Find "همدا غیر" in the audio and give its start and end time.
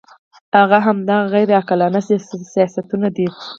0.87-1.49